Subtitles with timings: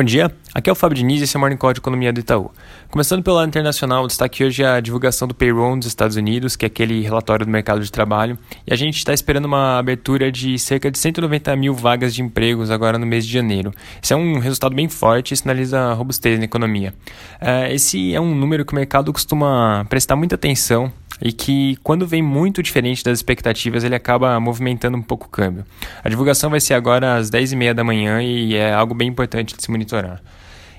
[0.00, 2.10] Bom dia, aqui é o Fábio Diniz e esse é o Morning Call de Economia
[2.10, 2.50] do Itaú.
[2.90, 6.64] Começando pelo lado internacional, destaque hoje é a divulgação do payroll dos Estados Unidos, que
[6.64, 10.58] é aquele relatório do mercado de trabalho, e a gente está esperando uma abertura de
[10.58, 13.74] cerca de 190 mil vagas de empregos agora no mês de janeiro.
[14.02, 16.94] Esse é um resultado bem forte e sinaliza robustez na economia.
[17.38, 20.90] É, esse é um número que o mercado costuma prestar muita atenção
[21.20, 25.64] e que, quando vem muito diferente das expectativas, ele acaba movimentando um pouco o câmbio.
[26.02, 29.62] A divulgação vai ser agora às 10h30 da manhã e é algo bem importante de
[29.62, 30.20] se monitorar.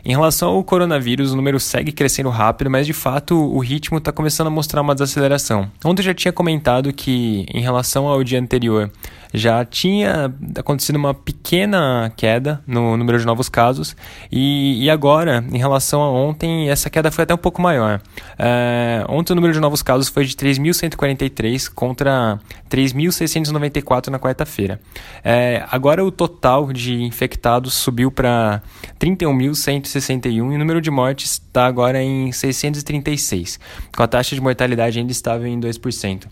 [0.03, 4.11] Em relação ao coronavírus, o número segue crescendo rápido, mas de fato o ritmo está
[4.11, 5.69] começando a mostrar uma desaceleração.
[5.85, 8.91] Ontem eu já tinha comentado que, em relação ao dia anterior,
[9.33, 13.95] já tinha acontecido uma pequena queda no número de novos casos
[14.31, 18.01] e, e agora, em relação a ontem, essa queda foi até um pouco maior.
[18.37, 24.79] É, ontem o número de novos casos foi de 3.143 contra 3.694 na quarta-feira.
[25.23, 28.61] É, agora o total de infectados subiu para
[28.99, 33.59] 31.161 e o número de mortes está agora em 636,
[33.95, 36.25] com a taxa de mortalidade ainda estável em 2%.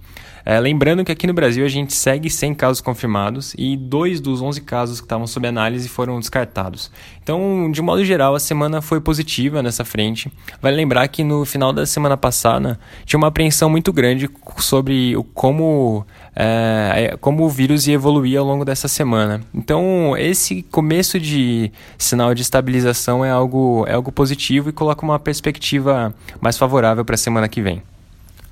[0.46, 4.42] É, lembrando que aqui no Brasil a gente segue 100 casos confirmados e dois dos
[4.42, 6.92] 11 casos que estavam sob análise foram descartados.
[7.22, 10.32] Então, de modo geral, a semana foi positiva nessa frente.
[10.60, 16.04] Vale lembrar que no final da semana passada tinha uma apreensão muito grande sobre como,
[16.36, 19.42] é, é como o vírus ia evoluir ao longo dessa semana.
[19.54, 25.20] Então, esse começo de sinal de estabilização é algo, é algo positivo e coloca uma
[25.20, 27.84] perspectiva mais favorável para a semana que vem.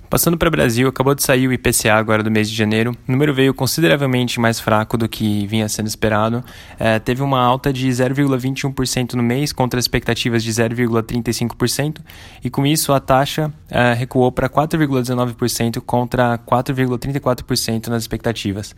[0.09, 2.95] Passando para o Brasil, acabou de sair o IPCA agora do mês de janeiro.
[3.08, 6.41] O número veio consideravelmente mais fraco do que vinha sendo esperado.
[6.80, 12.00] É, teve uma alta de 0,21% no mês contra expectativas de 0,35%,
[12.41, 18.73] e com isso a taxa é, recuou para 4,19% contra 4,34% nas expectativas.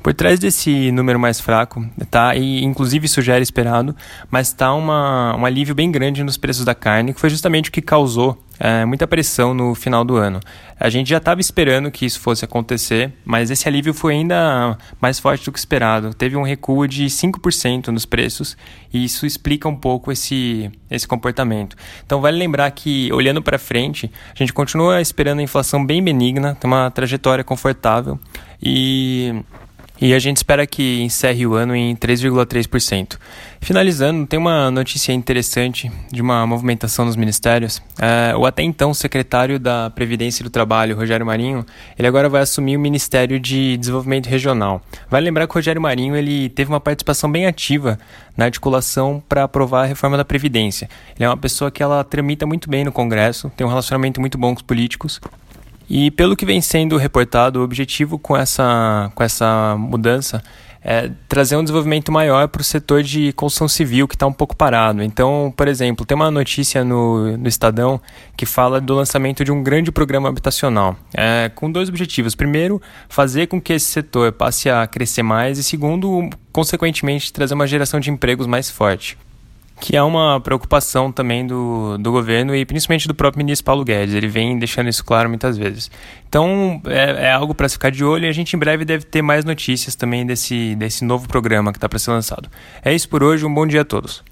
[0.00, 3.96] Por trás desse número mais fraco, tá, e inclusive era esperado,
[4.30, 7.82] mas está um alívio bem grande nos preços da carne, que foi justamente o que
[7.82, 10.40] causou é, muita pressão no final do ano.
[10.78, 15.18] A gente já estava esperando que isso fosse acontecer, mas esse alívio foi ainda mais
[15.18, 16.14] forte do que esperado.
[16.14, 18.56] Teve um recuo de 5% nos preços
[18.92, 21.76] e isso explica um pouco esse, esse comportamento.
[22.04, 26.54] Então, vale lembrar que, olhando para frente, a gente continua esperando a inflação bem benigna,
[26.54, 28.18] tem uma trajetória confortável
[28.62, 29.42] e
[30.00, 33.18] e a gente espera que encerre o ano em 3,3%.
[33.60, 37.82] Finalizando, tem uma notícia interessante de uma movimentação nos ministérios.
[38.00, 41.66] É, o até então secretário da Previdência e do Trabalho, Rogério Marinho,
[41.98, 44.80] ele agora vai assumir o Ministério de Desenvolvimento Regional.
[45.10, 47.98] Vale lembrar que o Rogério Marinho ele teve uma participação bem ativa
[48.36, 50.88] na articulação para aprovar a reforma da Previdência.
[51.16, 54.38] Ele é uma pessoa que ela tramita muito bem no Congresso, tem um relacionamento muito
[54.38, 55.20] bom com os políticos
[55.88, 60.42] e pelo que vem sendo reportado, o objetivo com essa, com essa mudança
[60.82, 64.56] é trazer um desenvolvimento maior para o setor de construção civil, que está um pouco
[64.56, 65.02] parado.
[65.02, 68.00] Então, por exemplo, tem uma notícia no, no Estadão
[68.36, 72.34] que fala do lançamento de um grande programa habitacional, é, com dois objetivos.
[72.34, 77.66] Primeiro, fazer com que esse setor passe a crescer mais, e segundo, consequentemente, trazer uma
[77.66, 79.18] geração de empregos mais forte
[79.80, 84.14] que é uma preocupação também do, do governo e principalmente do próprio ministro Paulo Guedes.
[84.14, 85.90] Ele vem deixando isso claro muitas vezes.
[86.28, 89.22] Então, é, é algo para ficar de olho e a gente em breve deve ter
[89.22, 92.48] mais notícias também desse, desse novo programa que está para ser lançado.
[92.84, 94.22] É isso por hoje, um bom dia a todos.